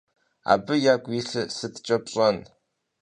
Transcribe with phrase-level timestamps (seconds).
[0.51, 2.37] Абы ягу илъыр сыткӀэ пщӀэн?